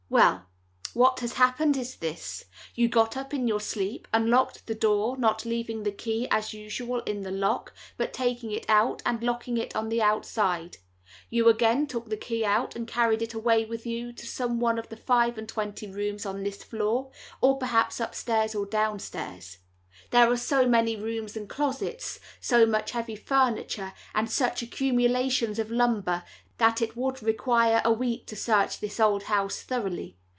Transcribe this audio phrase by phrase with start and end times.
[0.11, 0.47] "Well,
[0.93, 2.43] what has happened is this.
[2.75, 6.99] You got up in your sleep, unlocked the door, not leaving the key, as usual,
[7.03, 10.79] in the lock, but taking it out and locking it on the outside;
[11.29, 14.77] you again took the key out, and carried it away with you to some one
[14.77, 17.09] of the five and twenty rooms on this floor,
[17.39, 19.59] or perhaps upstairs or downstairs.
[20.09, 25.71] There are so many rooms and closets, so much heavy furniture, and such accumulations of
[25.71, 26.25] lumber,
[26.57, 30.15] that it would require a week to search this old house thoroughly.